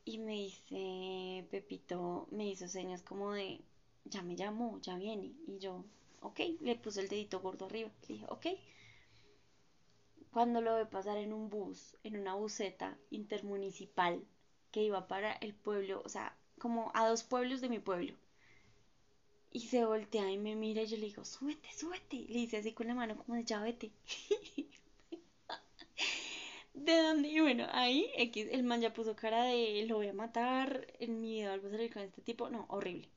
Y 0.05 0.17
me 0.17 0.33
dice, 0.33 1.47
Pepito, 1.51 2.27
me 2.31 2.47
hizo 2.49 2.67
señas 2.67 3.03
como 3.03 3.33
de, 3.33 3.61
ya 4.05 4.21
me 4.23 4.35
llamó, 4.35 4.79
ya 4.81 4.95
viene. 4.97 5.35
Y 5.45 5.59
yo, 5.59 5.85
ok, 6.21 6.39
le 6.61 6.75
puse 6.75 7.01
el 7.01 7.09
dedito 7.09 7.41
gordo 7.41 7.65
arriba. 7.65 7.91
Le 8.07 8.15
dije, 8.15 8.25
ok. 8.29 8.47
Cuando 10.31 10.61
lo 10.61 10.75
ve 10.75 10.85
pasar 10.85 11.17
en 11.17 11.33
un 11.33 11.49
bus, 11.49 11.95
en 12.03 12.17
una 12.17 12.35
buseta 12.35 12.97
intermunicipal 13.09 14.25
que 14.71 14.83
iba 14.83 15.07
para 15.07 15.33
el 15.33 15.53
pueblo, 15.55 16.01
o 16.05 16.09
sea, 16.09 16.38
como 16.59 16.91
a 16.95 17.07
dos 17.07 17.23
pueblos 17.23 17.61
de 17.61 17.69
mi 17.69 17.79
pueblo. 17.79 18.13
Y 19.51 19.59
se 19.59 19.85
voltea 19.85 20.31
y 20.31 20.39
me 20.39 20.55
mira 20.55 20.81
y 20.81 20.87
yo 20.87 20.97
le 20.97 21.05
digo, 21.05 21.23
súbete, 21.23 21.69
súbete. 21.71 22.25
Le 22.29 22.39
hice 22.39 22.57
así 22.57 22.71
con 22.73 22.87
la 22.87 22.95
mano 22.95 23.15
como 23.15 23.35
de 23.35 23.43
ya. 23.43 23.63
¿De 26.73 26.97
dónde? 27.03 27.27
Y 27.27 27.39
bueno, 27.41 27.67
ahí 27.71 28.09
X, 28.15 28.47
el 28.51 28.63
man 28.63 28.81
ya 28.81 28.91
puso 28.93 29.15
cara 29.15 29.43
de 29.43 29.85
lo 29.87 29.97
voy 29.97 30.07
a 30.07 30.13
matar, 30.13 30.87
en 30.99 31.21
mi 31.21 31.33
vida 31.35 31.57
va 31.57 31.67
a 31.67 31.71
salir 31.71 31.93
con 31.93 32.01
este 32.01 32.21
tipo. 32.23 32.49
No, 32.49 32.65
horrible. 32.69 33.07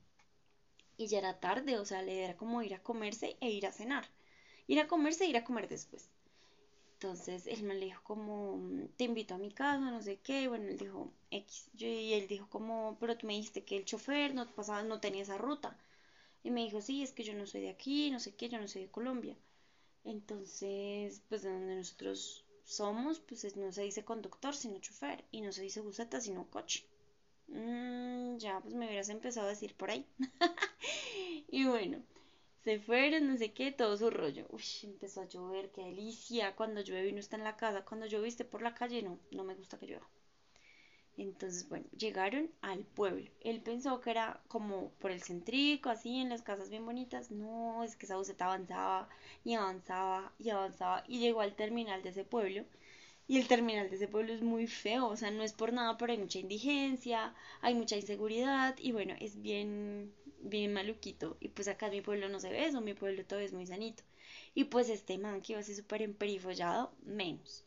Y 0.97 1.05
ya 1.05 1.19
era 1.19 1.39
tarde, 1.39 1.77
o 1.77 1.85
sea, 1.85 2.01
le 2.01 2.23
era 2.23 2.35
como 2.35 2.63
ir 2.63 2.73
a 2.73 2.81
comerse 2.81 3.37
e 3.41 3.51
ir 3.51 3.67
a 3.67 3.71
cenar. 3.71 4.05
Ir 4.67 4.79
a 4.79 4.87
comerse 4.87 5.25
e 5.25 5.29
ir 5.29 5.37
a 5.37 5.43
comer 5.43 5.67
después. 5.67 6.09
Entonces 7.03 7.47
él 7.47 7.63
me 7.63 7.75
dijo 7.75 8.01
como, 8.01 8.87
te 8.95 9.03
invito 9.03 9.33
a 9.33 9.37
mi 9.37 9.51
casa, 9.51 9.91
no 9.91 10.01
sé 10.01 10.15
qué, 10.23 10.47
bueno, 10.47 10.69
él 10.69 10.77
dijo 10.77 11.11
X, 11.31 11.69
y 11.77 12.13
él 12.13 12.27
dijo 12.27 12.47
como, 12.47 12.95
pero 12.97 13.17
tú 13.17 13.27
me 13.27 13.33
dijiste 13.33 13.61
que 13.61 13.75
el 13.75 13.83
chofer 13.83 14.33
no 14.33 14.45
pasaba, 14.45 14.83
no 14.83 15.01
tenía 15.01 15.23
esa 15.23 15.37
ruta. 15.37 15.75
Y 16.43 16.49
me 16.51 16.63
dijo, 16.63 16.79
sí, 16.81 17.03
es 17.03 17.11
que 17.11 17.23
yo 17.23 17.33
no 17.33 17.45
soy 17.45 17.59
de 17.59 17.69
aquí, 17.69 18.09
no 18.09 18.19
sé 18.21 18.31
qué, 18.31 18.47
yo 18.47 18.57
no 18.57 18.69
soy 18.69 18.83
de 18.83 18.87
Colombia. 18.87 19.37
Entonces, 20.05 21.21
pues 21.27 21.41
de 21.41 21.51
donde 21.51 21.75
nosotros 21.75 22.45
somos, 22.63 23.19
pues 23.19 23.53
no 23.57 23.73
se 23.73 23.81
dice 23.81 24.03
conductor, 24.03 24.55
sino 24.55 24.79
chofer, 24.79 25.25
y 25.29 25.41
no 25.41 25.51
se 25.51 25.63
dice 25.63 25.81
buseta, 25.81 26.21
sino 26.21 26.45
coche. 26.45 26.85
Mm, 27.47 28.37
ya, 28.37 28.61
pues 28.61 28.73
me 28.75 28.85
hubieras 28.87 29.09
empezado 29.09 29.47
a 29.47 29.49
decir 29.49 29.75
por 29.75 29.91
ahí. 29.91 30.05
y 31.49 31.65
bueno, 31.65 32.01
se 32.63 32.79
fueron, 32.79 33.27
no 33.27 33.37
sé 33.37 33.53
qué, 33.53 33.71
todo 33.71 33.95
su 33.97 34.09
rollo. 34.09 34.45
Uy, 34.49 34.63
empezó 34.83 35.21
a 35.21 35.27
llover, 35.27 35.71
qué 35.71 35.81
delicia. 35.83 36.55
Cuando 36.55 36.81
llueve 36.81 37.11
no 37.11 37.19
está 37.19 37.35
en 37.37 37.43
la 37.43 37.57
casa, 37.57 37.85
cuando 37.85 38.07
lloviste 38.07 38.43
por 38.45 38.61
la 38.61 38.73
calle, 38.73 39.03
no, 39.03 39.19
no 39.31 39.43
me 39.43 39.55
gusta 39.55 39.77
que 39.77 39.87
llueva. 39.87 40.07
Entonces, 41.17 41.67
bueno, 41.69 41.85
llegaron 41.97 42.49
al 42.61 42.85
pueblo. 42.85 43.29
Él 43.41 43.61
pensó 43.61 43.99
que 44.01 44.11
era 44.11 44.41
como 44.47 44.89
por 44.99 45.11
el 45.11 45.21
centrico, 45.23 45.89
así, 45.89 46.17
en 46.19 46.29
las 46.29 46.41
casas 46.43 46.69
bien 46.69 46.85
bonitas. 46.85 47.31
No, 47.31 47.83
es 47.83 47.95
que 47.95 48.05
esa 48.05 48.17
buseta 48.17 48.45
avanzaba 48.45 49.09
y 49.43 49.53
avanzaba 49.55 50.31
y 50.39 50.49
avanzaba 50.49 51.03
y 51.07 51.19
llegó 51.19 51.41
al 51.41 51.55
terminal 51.55 52.01
de 52.03 52.09
ese 52.09 52.23
pueblo. 52.25 52.63
Y 53.27 53.39
el 53.39 53.47
terminal 53.47 53.89
de 53.89 53.95
ese 53.97 54.07
pueblo 54.07 54.33
es 54.33 54.41
muy 54.43 54.67
feo, 54.67 55.07
o 55.07 55.15
sea, 55.17 55.31
no 55.31 55.43
es 55.43 55.53
por 55.53 55.73
nada, 55.73 55.97
pero 55.97 56.11
hay 56.13 56.19
mucha 56.19 56.39
indigencia, 56.39 57.33
hay 57.61 57.73
mucha 57.75 57.95
inseguridad 57.95 58.75
y 58.79 58.91
bueno, 58.91 59.15
es 59.19 59.41
bien 59.41 60.13
bien 60.43 60.73
maluquito. 60.73 61.37
Y 61.39 61.49
pues 61.49 61.67
acá 61.67 61.87
en 61.87 61.93
mi 61.93 62.01
pueblo 62.01 62.29
no 62.29 62.39
se 62.39 62.49
ve 62.49 62.65
eso, 62.65 62.81
mi 62.81 62.93
pueblo 62.93 63.25
todo 63.25 63.39
es 63.39 63.53
muy 63.53 63.65
sanito. 63.67 64.03
Y 64.55 64.65
pues 64.65 64.89
este 64.89 65.17
man 65.17 65.41
que 65.41 65.53
iba 65.53 65.61
así 65.61 65.75
súper 65.75 66.01
emperifollado, 66.01 66.93
menos. 67.03 67.65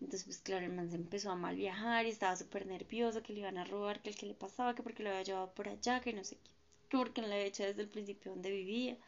Entonces, 0.00 0.24
pues 0.24 0.38
claro, 0.38 0.66
el 0.66 0.72
man 0.72 0.90
se 0.90 0.96
empezó 0.96 1.30
a 1.30 1.36
mal 1.36 1.56
viajar 1.56 2.06
y 2.06 2.10
estaba 2.10 2.36
súper 2.36 2.66
nervioso 2.66 3.22
que 3.22 3.32
le 3.32 3.40
iban 3.40 3.58
a 3.58 3.64
robar, 3.64 4.02
que 4.02 4.10
el 4.10 4.16
que 4.16 4.26
le 4.26 4.34
pasaba, 4.34 4.74
que 4.74 4.82
porque 4.82 5.02
lo 5.02 5.10
había 5.10 5.22
llevado 5.22 5.52
por 5.54 5.68
allá, 5.68 6.00
que 6.00 6.12
no 6.12 6.24
sé 6.24 6.36
qué, 6.36 6.50
que 6.88 6.96
porque 6.98 7.20
no 7.22 7.28
le 7.28 7.34
había 7.34 7.46
hecho 7.46 7.64
desde 7.64 7.82
el 7.82 7.88
principio 7.88 8.32
donde 8.32 8.50
vivía. 8.50 8.98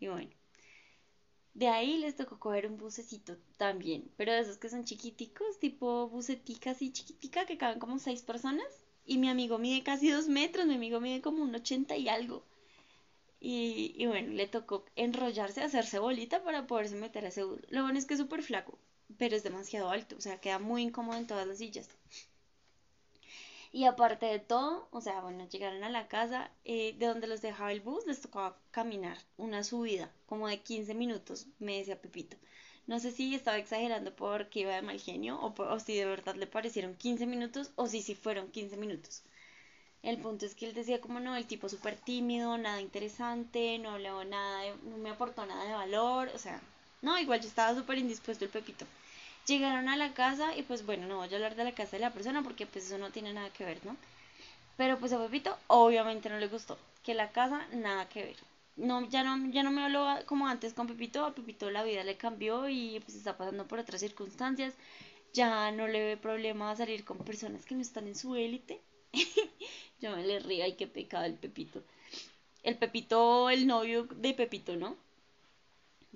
Y 0.00 0.08
bueno, 0.08 0.30
de 1.52 1.68
ahí 1.68 1.98
les 1.98 2.16
tocó 2.16 2.38
coger 2.38 2.66
un 2.66 2.78
bucecito 2.78 3.36
también, 3.58 4.10
pero 4.16 4.32
de 4.32 4.40
esos 4.40 4.56
que 4.56 4.70
son 4.70 4.84
chiquiticos, 4.84 5.58
tipo 5.58 6.08
bucetica 6.08 6.70
así 6.70 6.90
chiquitica, 6.90 7.44
que 7.44 7.58
caben 7.58 7.78
como 7.80 7.98
seis 7.98 8.22
personas. 8.22 8.87
Y 9.12 9.18
mi 9.18 9.28
amigo 9.28 9.58
mide 9.58 9.82
casi 9.82 10.08
dos 10.10 10.28
metros, 10.28 10.66
mi 10.66 10.74
amigo 10.74 11.00
mide 11.00 11.20
como 11.20 11.42
un 11.42 11.54
ochenta 11.54 11.96
y 11.96 12.08
algo. 12.08 12.44
Y, 13.40 13.92
y, 13.96 14.06
bueno, 14.06 14.32
le 14.32 14.46
tocó 14.46 14.84
enrollarse, 14.96 15.62
hacerse 15.62 15.98
bolita 15.98 16.42
para 16.44 16.66
poderse 16.68 16.94
meter 16.96 17.24
a 17.24 17.28
ese 17.28 17.42
bus. 17.44 17.60
Lo 17.70 17.82
bueno 17.82 17.98
es 17.98 18.06
que 18.06 18.14
es 18.14 18.20
súper 18.20 18.42
flaco, 18.42 18.78
pero 19.16 19.34
es 19.36 19.42
demasiado 19.42 19.90
alto, 19.90 20.16
o 20.16 20.20
sea, 20.20 20.40
queda 20.40 20.58
muy 20.58 20.82
incómodo 20.82 21.16
en 21.18 21.26
todas 21.26 21.46
las 21.46 21.58
sillas. 21.58 21.88
Y 23.72 23.84
aparte 23.86 24.26
de 24.26 24.38
todo, 24.40 24.88
o 24.90 25.00
sea, 25.00 25.20
bueno, 25.22 25.48
llegaron 25.48 25.82
a 25.82 25.88
la 25.88 26.06
casa, 26.08 26.50
eh, 26.64 26.94
de 26.98 27.06
donde 27.06 27.26
los 27.26 27.40
dejaba 27.40 27.72
el 27.72 27.80
bus, 27.80 28.04
les 28.06 28.20
tocaba 28.20 28.58
caminar 28.70 29.16
una 29.38 29.64
subida, 29.64 30.12
como 30.26 30.48
de 30.48 30.60
15 30.60 30.94
minutos, 30.94 31.46
me 31.58 31.78
decía 31.78 32.00
Pepito. 32.00 32.36
No 32.88 32.98
sé 32.98 33.12
si 33.12 33.34
estaba 33.34 33.58
exagerando 33.58 34.12
porque 34.16 34.60
iba 34.60 34.74
de 34.74 34.80
mal 34.80 34.98
genio 34.98 35.38
o, 35.42 35.78
si 35.78 35.94
de 35.94 36.06
verdad 36.06 36.36
le 36.36 36.46
parecieron 36.46 36.94
15 36.94 37.26
minutos 37.26 37.70
o 37.76 37.86
si 37.86 38.00
sí 38.00 38.14
fueron 38.14 38.50
15 38.50 38.78
minutos. 38.78 39.22
El 40.02 40.16
punto 40.16 40.46
es 40.46 40.54
que 40.54 40.66
él 40.66 40.74
decía 40.74 40.98
como 40.98 41.20
no, 41.20 41.36
el 41.36 41.44
tipo 41.46 41.68
súper 41.68 41.96
tímido, 41.96 42.56
nada 42.56 42.80
interesante, 42.80 43.78
no 43.78 43.90
habló 43.90 44.24
nada, 44.24 44.74
no 44.84 44.96
me 44.96 45.10
aportó 45.10 45.44
nada 45.44 45.64
de 45.66 45.74
valor, 45.74 46.30
o 46.34 46.38
sea, 46.38 46.62
no, 47.02 47.18
igual 47.18 47.42
yo 47.42 47.48
estaba 47.48 47.74
súper 47.78 47.98
indispuesto 47.98 48.46
el 48.46 48.50
Pepito. 48.50 48.86
Llegaron 49.46 49.90
a 49.90 49.96
la 49.96 50.14
casa 50.14 50.56
y 50.56 50.62
pues 50.62 50.86
bueno, 50.86 51.06
no 51.06 51.18
voy 51.18 51.28
a 51.30 51.36
hablar 51.36 51.56
de 51.56 51.64
la 51.64 51.72
casa 51.72 51.98
de 51.98 52.00
la 52.00 52.12
persona 52.14 52.42
porque 52.42 52.64
pues 52.64 52.86
eso 52.86 52.96
no 52.96 53.10
tiene 53.10 53.34
nada 53.34 53.50
que 53.50 53.66
ver, 53.66 53.84
¿no? 53.84 53.96
Pero 54.78 54.98
pues 54.98 55.12
a 55.12 55.22
Pepito 55.22 55.58
obviamente 55.66 56.30
no 56.30 56.38
le 56.38 56.48
gustó, 56.48 56.78
que 57.02 57.12
la 57.12 57.32
casa 57.32 57.66
nada 57.72 58.08
que 58.08 58.22
ver 58.22 58.36
no, 58.78 59.08
ya 59.08 59.22
no, 59.24 59.50
ya 59.50 59.62
no 59.62 59.70
me 59.70 59.82
hablo 59.82 60.06
como 60.26 60.46
antes 60.46 60.72
con 60.72 60.86
Pepito, 60.86 61.24
a 61.24 61.34
Pepito 61.34 61.70
la 61.70 61.84
vida 61.84 62.04
le 62.04 62.16
cambió 62.16 62.68
y 62.68 63.00
pues 63.00 63.16
está 63.16 63.36
pasando 63.36 63.66
por 63.66 63.78
otras 63.78 64.00
circunstancias, 64.00 64.74
ya 65.32 65.70
no 65.72 65.86
le 65.88 66.04
ve 66.04 66.16
problema 66.16 66.74
salir 66.76 67.04
con 67.04 67.18
personas 67.18 67.64
que 67.64 67.74
no 67.74 67.82
están 67.82 68.06
en 68.06 68.16
su 68.16 68.34
élite. 68.36 68.80
Yo 70.00 70.14
me 70.16 70.24
le 70.24 70.38
río, 70.38 70.64
ay, 70.64 70.74
qué 70.74 70.86
pecado 70.86 71.24
el 71.24 71.34
Pepito. 71.34 71.82
El 72.62 72.76
Pepito, 72.76 73.50
el 73.50 73.66
novio 73.66 74.04
de 74.04 74.34
Pepito, 74.34 74.76
¿no? 74.76 74.96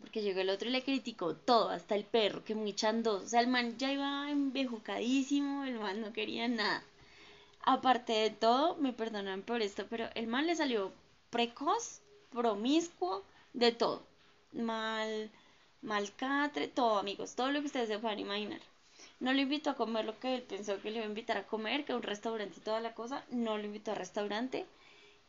Porque 0.01 0.23
llegó 0.23 0.41
el 0.41 0.51
otro 0.51 0.69
y 0.69 0.73
le 0.73 0.83
criticó 0.83 1.35
todo, 1.35 1.69
hasta 1.71 1.95
el 1.95 2.05
perro, 2.05 2.45
que 2.45 2.55
muy 2.55 2.75
chandoso. 2.75 3.25
O 3.25 3.29
sea, 3.29 3.41
el 3.41 3.49
man 3.49 3.77
ya 3.79 3.93
iba 3.93 4.31
embejucadísimo, 4.31 5.65
el 5.65 5.79
man 5.79 6.01
no 6.01 6.13
quería 6.13 6.49
nada. 6.49 6.83
Aparte 7.65 8.13
de 8.13 8.31
todo, 8.31 8.77
me 8.77 8.93
perdonan 8.93 9.43
por 9.43 9.63
esto, 9.63 9.87
pero 9.89 10.09
el 10.15 10.27
man 10.27 10.47
le 10.47 10.57
salió 10.57 10.93
precoz 11.31 12.02
promiscuo, 12.33 13.23
de 13.53 13.73
todo. 13.73 14.03
Mal, 14.53 15.31
malcatre, 15.83 16.69
todo, 16.69 16.99
amigos, 16.99 17.35
todo 17.35 17.51
lo 17.53 17.61
que 17.61 17.67
ustedes 17.67 17.89
se 17.89 17.99
puedan 17.99 18.19
imaginar. 18.19 18.61
No 19.21 19.33
lo 19.33 19.41
invito 19.41 19.71
a 19.71 19.77
comer 19.77 20.05
lo 20.05 20.19
que 20.19 20.35
él 20.35 20.43
pensó 20.43 20.81
que 20.81 20.91
le 20.91 20.97
iba 20.97 21.05
a 21.05 21.09
invitar 21.09 21.37
a 21.37 21.47
comer, 21.47 21.85
que 21.85 21.95
un 21.95 22.03
restaurante 22.03 22.59
y 22.59 22.63
toda 22.63 22.81
la 22.81 22.95
cosa. 22.95 23.25
No 23.31 23.57
lo 23.59 23.65
invito 23.65 23.91
al 23.91 23.97
restaurante. 23.99 24.67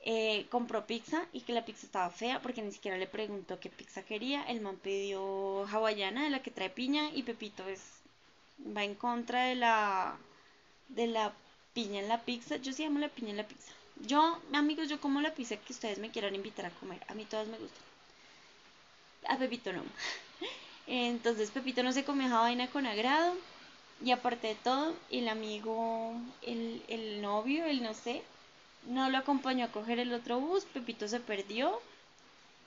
Eh, 0.05 0.47
compró 0.49 0.85
pizza 0.85 1.25
y 1.31 1.41
que 1.41 1.53
la 1.53 1.63
pizza 1.63 1.85
estaba 1.85 2.09
fea 2.09 2.41
porque 2.41 2.61
ni 2.61 2.71
siquiera 2.73 2.97
le 2.97 3.07
preguntó 3.07 3.59
qué 3.59 3.69
pizza 3.69 4.03
quería. 4.03 4.43
El 4.43 4.61
man 4.61 4.77
pidió 4.77 5.65
hawaiana 5.67 6.23
de 6.23 6.29
la 6.29 6.41
que 6.43 6.51
trae 6.51 6.69
piña 6.69 7.09
y 7.13 7.23
Pepito 7.23 7.67
es 7.67 8.01
va 8.75 8.83
en 8.83 8.95
contra 8.95 9.45
de 9.45 9.55
la 9.55 10.17
de 10.89 11.07
la 11.07 11.33
piña 11.73 11.99
en 12.01 12.09
la 12.09 12.21
pizza. 12.21 12.57
Yo 12.57 12.73
sí 12.73 12.83
amo 12.83 12.99
la 12.99 13.09
piña 13.09 13.31
en 13.31 13.37
la 13.37 13.47
pizza. 13.47 13.71
Yo, 13.95 14.39
amigos, 14.53 14.87
yo 14.87 15.01
como 15.01 15.19
la 15.19 15.33
pizza 15.33 15.57
que 15.57 15.73
ustedes 15.73 15.97
me 15.97 16.11
quieran 16.11 16.35
invitar 16.35 16.65
a 16.67 16.69
comer. 16.69 17.01
A 17.07 17.15
mí 17.15 17.25
todas 17.25 17.47
me 17.47 17.57
gustan. 17.57 17.81
A 19.27 19.37
Pepito 19.37 19.73
no. 19.73 19.83
Entonces 20.87 21.51
Pepito 21.51 21.83
no 21.83 21.91
se 21.91 22.03
come 22.05 22.25
esa 22.25 22.39
vaina 22.41 22.69
con 22.69 22.85
agrado. 22.85 23.35
Y 24.03 24.11
aparte 24.11 24.47
de 24.47 24.55
todo, 24.55 24.95
el 25.11 25.27
amigo, 25.29 26.13
el, 26.41 26.83
el 26.89 27.21
novio, 27.21 27.65
el 27.65 27.81
no 27.83 27.93
sé, 27.93 28.23
no 28.83 29.09
lo 29.09 29.17
acompañó 29.19 29.65
a 29.65 29.71
coger 29.71 29.99
el 29.99 30.13
otro 30.13 30.39
bus. 30.39 30.65
Pepito 30.65 31.07
se 31.07 31.19
perdió. 31.19 31.79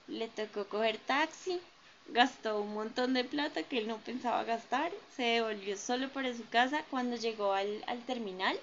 Le 0.09 0.29
tocó 0.29 0.67
coger 0.69 0.99
taxi. 0.99 1.61
Gastó 2.09 2.61
un 2.61 2.75
montón 2.75 3.15
de 3.15 3.25
plata 3.25 3.63
que 3.65 3.79
él 3.79 3.89
no 3.89 3.99
pensaba 3.99 4.45
gastar. 4.45 4.93
Se 5.17 5.23
devolvió 5.25 5.77
solo 5.77 6.09
para 6.11 6.35
su 6.35 6.49
casa 6.49 6.85
cuando 6.91 7.17
llegó 7.17 7.53
al, 7.55 7.85
al 7.89 8.01
terminal 8.07 8.59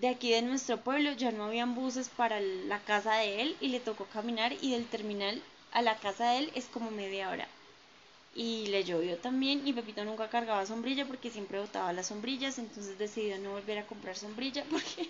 de 0.00 0.08
aquí 0.08 0.30
de 0.30 0.42
nuestro 0.42 0.78
pueblo 0.80 1.12
ya 1.12 1.30
no 1.30 1.44
habían 1.44 1.74
buses 1.74 2.08
para 2.08 2.40
la 2.40 2.80
casa 2.80 3.16
de 3.16 3.42
él 3.42 3.56
y 3.60 3.68
le 3.68 3.80
tocó 3.80 4.06
caminar 4.06 4.52
y 4.60 4.72
del 4.72 4.86
terminal 4.86 5.42
a 5.72 5.82
la 5.82 5.96
casa 5.96 6.30
de 6.30 6.38
él 6.38 6.52
es 6.54 6.66
como 6.66 6.90
media 6.90 7.30
hora. 7.30 7.48
Y 8.34 8.66
le 8.66 8.84
llovió 8.84 9.16
también 9.18 9.66
y 9.66 9.72
Pepito 9.72 10.04
nunca 10.04 10.28
cargaba 10.28 10.66
sombrilla 10.66 11.06
porque 11.06 11.30
siempre 11.30 11.60
botaba 11.60 11.92
las 11.92 12.08
sombrillas, 12.08 12.58
entonces 12.58 12.98
decidió 12.98 13.38
no 13.38 13.52
volver 13.52 13.78
a 13.78 13.86
comprar 13.86 14.16
sombrilla 14.16 14.64
porque, 14.70 15.08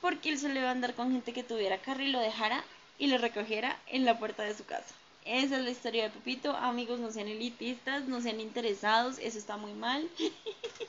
porque 0.00 0.30
él 0.30 0.38
solo 0.38 0.58
iba 0.58 0.68
a 0.68 0.72
andar 0.72 0.94
con 0.94 1.12
gente 1.12 1.32
que 1.32 1.42
tuviera 1.44 1.78
carro 1.78 2.02
y 2.02 2.10
lo 2.10 2.20
dejara 2.20 2.64
y 2.98 3.06
lo 3.06 3.18
recogiera 3.18 3.78
en 3.86 4.04
la 4.04 4.18
puerta 4.18 4.42
de 4.42 4.56
su 4.56 4.64
casa. 4.64 4.94
Esa 5.24 5.58
es 5.58 5.64
la 5.64 5.70
historia 5.70 6.04
de 6.04 6.10
Pepito. 6.10 6.56
Amigos, 6.56 6.98
no 7.00 7.10
sean 7.10 7.28
elitistas, 7.28 8.04
no 8.08 8.20
sean 8.20 8.40
interesados, 8.40 9.18
eso 9.18 9.38
está 9.38 9.56
muy 9.56 9.72
mal. 9.72 10.08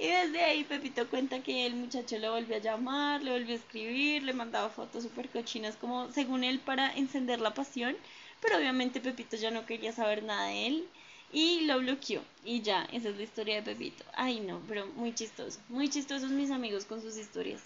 Y 0.00 0.06
desde 0.06 0.42
ahí 0.42 0.64
Pepito 0.64 1.06
cuenta 1.10 1.42
que 1.42 1.66
el 1.66 1.74
muchacho 1.74 2.16
lo 2.18 2.32
volvió 2.32 2.56
a 2.56 2.60
llamar, 2.60 3.22
le 3.22 3.32
volvió 3.32 3.54
a 3.54 3.58
escribir, 3.58 4.22
le 4.22 4.32
mandaba 4.32 4.70
fotos 4.70 5.02
súper 5.02 5.28
cochinas 5.28 5.76
como 5.76 6.10
según 6.10 6.42
él 6.42 6.58
para 6.58 6.90
encender 6.94 7.38
la 7.38 7.52
pasión, 7.52 7.94
pero 8.40 8.56
obviamente 8.56 9.02
Pepito 9.02 9.36
ya 9.36 9.50
no 9.50 9.66
quería 9.66 9.92
saber 9.92 10.22
nada 10.22 10.46
de 10.46 10.68
él 10.68 10.88
y 11.34 11.66
lo 11.66 11.80
bloqueó. 11.80 12.22
Y 12.46 12.62
ya, 12.62 12.88
esa 12.92 13.10
es 13.10 13.16
la 13.18 13.24
historia 13.24 13.56
de 13.56 13.62
Pepito. 13.62 14.02
Ay 14.14 14.40
no, 14.40 14.62
pero 14.66 14.86
muy 14.86 15.14
chistoso, 15.14 15.60
muy 15.68 15.90
chistosos 15.90 16.30
mis 16.30 16.50
amigos 16.50 16.86
con 16.86 17.02
sus 17.02 17.18
historias. 17.18 17.60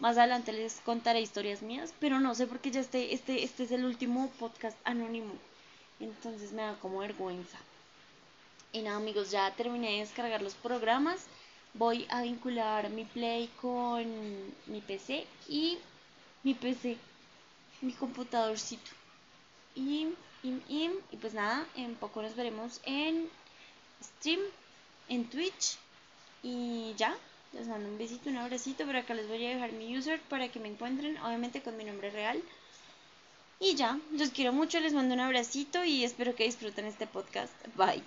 Más 0.00 0.18
adelante 0.18 0.52
les 0.52 0.80
contaré 0.80 1.20
historias 1.20 1.62
mías, 1.62 1.94
pero 2.00 2.18
no 2.18 2.34
sé 2.34 2.48
por 2.48 2.58
qué 2.58 2.72
ya 2.72 2.80
este, 2.80 3.14
este, 3.14 3.44
este 3.44 3.62
es 3.62 3.70
el 3.70 3.84
último 3.84 4.28
podcast 4.40 4.76
anónimo. 4.82 5.34
Entonces 6.00 6.50
me 6.50 6.62
da 6.62 6.76
como 6.80 6.98
vergüenza. 6.98 7.58
Y 8.72 8.82
nada 8.82 8.96
amigos, 8.96 9.30
ya 9.30 9.54
terminé 9.54 9.92
de 9.92 9.98
descargar 9.98 10.42
los 10.42 10.54
programas 10.54 11.26
voy 11.74 12.06
a 12.10 12.22
vincular 12.22 12.90
mi 12.90 13.04
Play 13.04 13.48
con 13.60 14.04
mi 14.66 14.80
PC 14.80 15.26
y 15.48 15.78
mi 16.42 16.54
PC, 16.54 16.96
mi 17.82 17.92
computadorcito. 17.92 18.90
Y, 19.74 20.08
y, 20.42 20.60
y, 20.68 21.16
pues 21.20 21.34
nada, 21.34 21.66
en 21.76 21.94
poco 21.94 22.22
nos 22.22 22.34
veremos 22.34 22.80
en 22.84 23.28
stream, 24.02 24.40
en 25.08 25.28
Twitch. 25.28 25.78
Y 26.42 26.94
ya, 26.96 27.16
les 27.52 27.68
mando 27.68 27.88
un 27.88 27.98
besito, 27.98 28.30
un 28.30 28.38
abracito. 28.38 28.84
Pero 28.86 28.98
acá 28.98 29.14
les 29.14 29.28
voy 29.28 29.44
a 29.46 29.50
dejar 29.50 29.72
mi 29.72 29.96
user 29.96 30.20
para 30.22 30.48
que 30.48 30.60
me 30.60 30.68
encuentren, 30.68 31.18
obviamente 31.18 31.62
con 31.62 31.76
mi 31.76 31.84
nombre 31.84 32.10
real. 32.10 32.42
Y 33.60 33.74
ya, 33.74 33.98
los 34.12 34.30
quiero 34.30 34.52
mucho, 34.52 34.80
les 34.80 34.94
mando 34.94 35.14
un 35.14 35.20
abracito 35.20 35.84
y 35.84 36.02
espero 36.02 36.34
que 36.34 36.44
disfruten 36.44 36.86
este 36.86 37.06
podcast. 37.06 37.52
Bye. 37.76 38.02